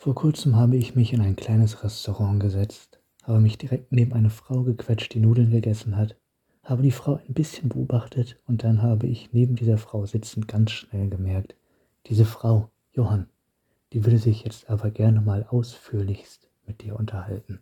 Vor 0.00 0.14
kurzem 0.14 0.54
habe 0.54 0.76
ich 0.76 0.94
mich 0.94 1.12
in 1.12 1.20
ein 1.20 1.34
kleines 1.34 1.82
Restaurant 1.82 2.38
gesetzt, 2.38 3.00
habe 3.24 3.40
mich 3.40 3.58
direkt 3.58 3.90
neben 3.90 4.12
eine 4.12 4.30
Frau 4.30 4.62
gequetscht, 4.62 5.12
die 5.12 5.18
Nudeln 5.18 5.50
gegessen 5.50 5.96
hat, 5.96 6.16
habe 6.62 6.82
die 6.82 6.92
Frau 6.92 7.16
ein 7.16 7.34
bisschen 7.34 7.68
beobachtet 7.68 8.38
und 8.46 8.62
dann 8.62 8.80
habe 8.80 9.08
ich 9.08 9.32
neben 9.32 9.56
dieser 9.56 9.76
Frau 9.76 10.06
sitzend 10.06 10.46
ganz 10.46 10.70
schnell 10.70 11.08
gemerkt, 11.10 11.56
diese 12.06 12.24
Frau, 12.24 12.70
Johann, 12.92 13.28
die 13.92 14.04
würde 14.04 14.18
sich 14.18 14.44
jetzt 14.44 14.70
aber 14.70 14.92
gerne 14.92 15.20
mal 15.20 15.44
ausführlichst 15.48 16.48
mit 16.64 16.80
dir 16.82 16.94
unterhalten. 16.94 17.58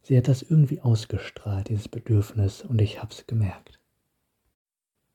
Sie 0.00 0.16
hat 0.16 0.26
das 0.26 0.40
irgendwie 0.40 0.80
ausgestrahlt, 0.80 1.68
dieses 1.68 1.88
Bedürfnis, 1.88 2.62
und 2.62 2.80
ich 2.80 3.02
hab's 3.02 3.26
gemerkt. 3.26 3.78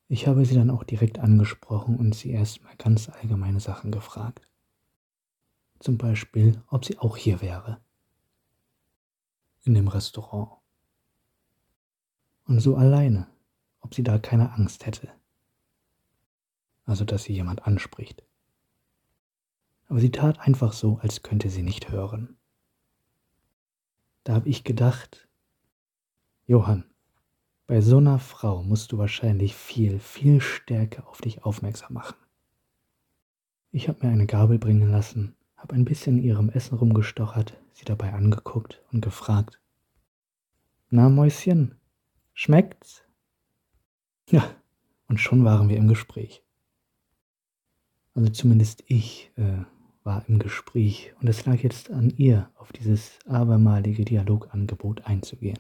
Ich 0.08 0.28
habe 0.28 0.46
sie 0.46 0.54
dann 0.54 0.70
auch 0.70 0.84
direkt 0.84 1.18
angesprochen 1.18 1.96
und 1.96 2.14
sie 2.14 2.30
erstmal 2.30 2.76
ganz 2.78 3.10
allgemeine 3.10 3.60
Sachen 3.60 3.90
gefragt. 3.90 4.48
Zum 5.80 5.98
Beispiel, 5.98 6.62
ob 6.68 6.86
sie 6.86 6.98
auch 6.98 7.18
hier 7.18 7.42
wäre. 7.42 7.82
In 9.64 9.74
dem 9.74 9.88
Restaurant. 9.88 10.62
Und 12.46 12.60
so 12.60 12.76
alleine, 12.76 13.28
ob 13.82 13.94
sie 13.94 14.04
da 14.04 14.20
keine 14.20 14.54
Angst 14.54 14.86
hätte. 14.86 15.12
Also, 16.86 17.04
dass 17.04 17.24
sie 17.24 17.34
jemand 17.34 17.66
anspricht. 17.66 18.24
Aber 19.88 20.00
sie 20.00 20.12
tat 20.12 20.40
einfach 20.40 20.74
so, 20.74 20.98
als 21.00 21.24
könnte 21.24 21.50
sie 21.50 21.64
nicht 21.64 21.90
hören. 21.90 22.38
Da 24.24 24.34
habe 24.34 24.50
ich 24.50 24.64
gedacht, 24.64 25.28
Johann, 26.48 26.84
bei 27.68 27.82
so 27.82 27.98
einer 27.98 28.20
Frau 28.20 28.62
musst 28.64 28.92
du 28.92 28.98
wahrscheinlich 28.98 29.56
viel, 29.56 30.00
viel 30.00 30.42
stärker 30.42 31.08
auf 31.08 31.22
dich 31.22 31.44
aufmerksam 31.44 31.94
machen. 31.94 32.16
Ich 33.72 33.88
habe 33.88 34.06
mir 34.06 34.14
eine 34.14 34.28
Gabel 34.28 34.60
bringen 34.60 34.90
lassen, 34.90 35.36
habe 35.66 35.74
ein 35.74 35.86
bisschen 35.86 36.20
in 36.20 36.24
ihrem 36.24 36.50
Essen 36.50 36.78
rumgestochert, 36.78 37.58
sie 37.74 37.86
dabei 37.86 38.14
angeguckt 38.14 38.84
und 38.92 39.02
gefragt, 39.02 39.60
Na 40.92 41.10
Mäuschen, 41.10 41.74
schmeckt's? 42.36 43.04
Ja, 44.30 44.48
und 45.08 45.20
schon 45.20 45.44
waren 45.44 45.68
wir 45.68 45.78
im 45.78 45.88
Gespräch. 45.88 46.44
Also 48.14 48.30
zumindest 48.30 48.84
ich 48.86 49.32
äh, 49.38 49.64
war 50.04 50.24
im 50.30 50.38
Gespräch 50.38 51.16
und 51.20 51.28
es 51.28 51.48
lag 51.48 51.58
jetzt 51.64 51.90
an 51.90 52.12
ihr, 52.12 52.52
auf 52.58 52.72
dieses 52.72 53.18
abermalige 53.26 54.06
Dialogangebot 54.06 55.08
einzugehen. 55.08 55.58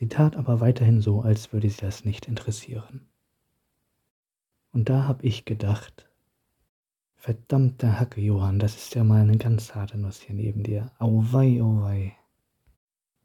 Sie 0.00 0.08
tat 0.08 0.34
aber 0.34 0.58
weiterhin 0.58 1.00
so, 1.00 1.20
als 1.20 1.52
würde 1.52 1.70
sie 1.70 1.80
das 1.80 2.04
nicht 2.04 2.26
interessieren. 2.26 3.06
Und 4.72 4.88
da 4.88 5.06
hab 5.06 5.22
ich 5.22 5.44
gedacht, 5.44 6.07
verdammte 7.18 7.98
Hacke, 7.98 8.20
Johann, 8.20 8.58
das 8.58 8.76
ist 8.76 8.94
ja 8.94 9.04
mal 9.04 9.20
eine 9.20 9.36
ganz 9.36 9.74
harte 9.74 9.98
Nuss 9.98 10.20
hier 10.20 10.34
neben 10.34 10.62
dir. 10.62 10.90
Auwei, 10.98 11.60
auwei. 11.60 12.16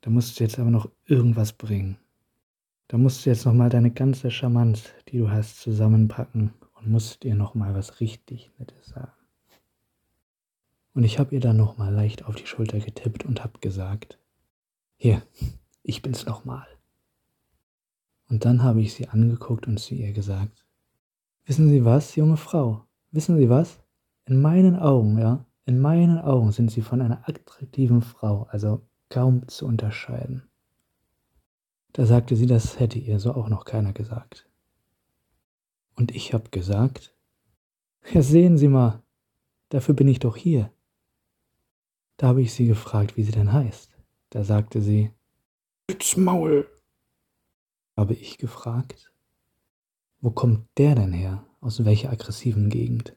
Da 0.02 0.09
musst 0.09 0.39
du 0.39 0.44
jetzt 0.44 0.59
aber 0.59 0.72
noch 0.72 0.89
irgendwas 1.05 1.53
bringen. 1.53 1.97
Da 2.88 2.97
musst 2.97 3.25
du 3.25 3.30
jetzt 3.30 3.45
noch 3.45 3.53
mal 3.53 3.69
deine 3.69 3.91
ganze 3.91 4.31
Charmanz, 4.31 4.89
die 5.08 5.19
du 5.19 5.30
hast, 5.30 5.61
zusammenpacken 5.61 6.53
und 6.75 6.89
musst 6.89 7.23
dir 7.23 7.35
noch 7.35 7.55
mal 7.55 7.73
was 7.73 8.00
richtig 8.00 8.52
Nettes 8.58 8.88
sagen. 8.88 9.13
Und 10.94 11.03
ich 11.03 11.19
habe 11.19 11.33
ihr 11.33 11.41
dann 11.41 11.57
nochmal 11.57 11.94
leicht 11.94 12.25
auf 12.25 12.35
die 12.35 12.45
Schulter 12.45 12.80
getippt 12.80 13.25
und 13.25 13.44
habe 13.44 13.59
gesagt, 13.59 14.19
hier, 14.97 15.23
ich 15.81 16.02
bin's 16.02 16.25
nochmal. 16.25 16.67
Und 18.30 18.45
dann 18.45 18.63
habe 18.63 18.81
ich 18.81 18.94
sie 18.94 19.07
angeguckt 19.07 19.67
und 19.67 19.80
zu 19.80 19.95
ihr 19.95 20.13
gesagt, 20.13 20.66
wissen 21.45 21.69
Sie 21.69 21.85
was, 21.85 22.16
junge 22.16 22.38
Frau, 22.38 22.85
wissen 23.12 23.38
Sie 23.38 23.50
was? 23.50 23.82
In 24.25 24.41
meinen 24.41 24.78
Augen, 24.78 25.17
ja, 25.17 25.45
in 25.66 25.79
meinen 25.79 26.19
Augen 26.19 26.51
sind 26.51 26.72
Sie 26.72 26.81
von 26.81 27.01
einer 27.01 27.28
attraktiven 27.28 28.01
Frau, 28.01 28.44
also 28.50 28.81
kaum 29.09 29.47
zu 29.47 29.66
unterscheiden. 29.66 30.50
Da 31.91 32.06
sagte 32.06 32.35
sie, 32.35 32.47
das 32.47 32.79
hätte 32.79 32.97
ihr 33.00 33.19
so 33.19 33.33
auch 33.33 33.50
noch 33.50 33.66
keiner 33.66 33.94
gesagt. 33.94 34.50
Und 35.95 36.16
ich 36.16 36.33
habe 36.33 36.50
gesagt, 36.50 37.16
ja 38.12 38.22
sehen 38.22 38.57
Sie 38.57 38.67
mal, 38.67 39.03
dafür 39.69 39.94
bin 39.94 40.07
ich 40.07 40.19
doch 40.19 40.35
hier. 40.35 40.72
Da 42.17 42.28
habe 42.28 42.41
ich 42.41 42.53
sie 42.53 42.66
gefragt, 42.66 43.17
wie 43.17 43.23
sie 43.23 43.31
denn 43.31 43.51
heißt. 43.51 43.95
Da 44.29 44.44
sagte 44.44 44.81
sie, 44.81 45.12
Jetzt 45.89 46.17
Maul. 46.17 46.67
Habe 47.97 48.13
ich 48.13 48.38
gefragt, 48.38 49.12
wo 50.22 50.31
kommt 50.31 50.66
der 50.78 50.95
denn 50.95 51.12
her? 51.12 51.45
Aus 51.59 51.85
welcher 51.85 52.12
aggressiven 52.12 52.69
Gegend? 52.69 53.16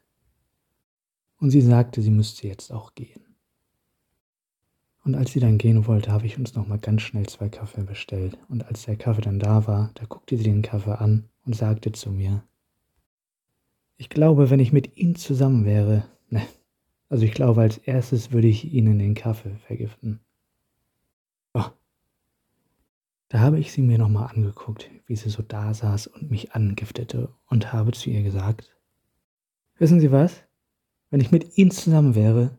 Und 1.39 1.51
sie 1.51 1.61
sagte, 1.61 2.03
sie 2.03 2.11
müsste 2.11 2.47
jetzt 2.49 2.73
auch 2.73 2.95
gehen. 2.95 3.27
Und 5.05 5.15
als 5.15 5.31
sie 5.31 5.41
dann 5.41 5.57
gehen 5.57 5.87
wollte, 5.87 6.11
habe 6.11 6.27
ich 6.27 6.37
uns 6.37 6.55
nochmal 6.55 6.79
ganz 6.79 7.03
schnell 7.03 7.27
zwei 7.27 7.49
Kaffee 7.49 7.83
bestellt. 7.83 8.39
Und 8.49 8.67
als 8.67 8.87
der 8.87 8.97
Kaffee 8.97 9.21
dann 9.21 9.39
da 9.39 9.67
war, 9.67 9.93
da 9.95 10.05
guckte 10.05 10.37
sie 10.37 10.43
den 10.43 10.63
Kaffee 10.63 10.99
an 10.99 11.29
und 11.45 11.55
sagte 11.55 11.93
zu 11.93 12.11
mir, 12.11 12.43
ich 13.99 14.09
glaube, 14.09 14.51
wenn 14.51 14.61
ich 14.61 14.73
mit 14.73 14.97
ihm 14.97 15.15
zusammen 15.15 15.65
wäre, 15.65 16.05
ne, 16.29 16.43
also 17.09 17.25
ich 17.25 17.33
glaube, 17.33 17.61
als 17.61 17.79
erstes 17.79 18.33
würde 18.33 18.49
ich 18.49 18.73
ihnen 18.73 18.99
den 18.99 19.15
Kaffee 19.15 19.55
vergiften. 19.67 20.21
Oh. 21.55 21.67
Da 23.29 23.39
habe 23.39 23.61
ich 23.61 23.71
sie 23.71 23.83
mir 23.83 23.99
nochmal 23.99 24.29
angeguckt, 24.35 24.91
wie 25.07 25.17
sie 25.17 25.31
so 25.31 25.43
da 25.43 25.73
saß 25.73 26.09
und 26.09 26.33
mich 26.33 26.53
angiftete 26.53 27.33
und 27.47 27.73
habe 27.73 27.93
zu 27.93 28.11
ihr 28.11 28.25
gesagt, 28.25 28.77
wissen 29.79 30.01
Sie 30.01 30.11
was? 30.11 30.46
Wenn 31.11 31.21
ich 31.21 31.31
mit 31.31 31.57
Ihnen 31.57 31.71
zusammen 31.71 32.15
wäre, 32.15 32.59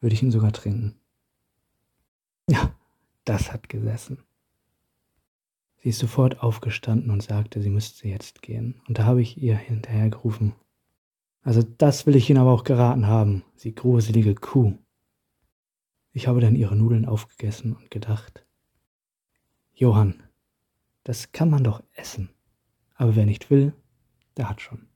würde 0.00 0.14
ich 0.14 0.22
ihn 0.22 0.30
sogar 0.30 0.52
trinken. 0.52 0.94
Ja, 2.48 2.74
das 3.24 3.52
hat 3.52 3.68
gesessen. 3.68 4.22
Sie 5.78 5.90
ist 5.90 5.98
sofort 5.98 6.42
aufgestanden 6.42 7.10
und 7.10 7.22
sagte, 7.22 7.62
sie 7.62 7.70
müsste 7.70 8.08
jetzt 8.08 8.42
gehen. 8.42 8.80
Und 8.88 8.98
da 8.98 9.04
habe 9.04 9.22
ich 9.22 9.40
ihr 9.40 9.56
hinterher 9.56 10.10
gerufen, 10.10 10.54
also 11.42 11.62
das 11.62 12.06
will 12.06 12.16
ich 12.16 12.28
Ihnen 12.28 12.40
aber 12.40 12.50
auch 12.50 12.64
geraten 12.64 13.06
haben, 13.06 13.44
Sie 13.54 13.72
gruselige 13.72 14.34
Kuh. 14.34 14.76
Ich 16.12 16.26
habe 16.26 16.40
dann 16.40 16.56
ihre 16.56 16.74
Nudeln 16.74 17.04
aufgegessen 17.04 17.72
und 17.76 17.88
gedacht, 17.88 18.44
Johann, 19.72 20.24
das 21.04 21.30
kann 21.30 21.48
man 21.48 21.62
doch 21.62 21.84
essen, 21.92 22.30
aber 22.94 23.14
wer 23.14 23.26
nicht 23.26 23.48
will, 23.48 23.74
der 24.36 24.50
hat 24.50 24.60
schon. 24.60 24.88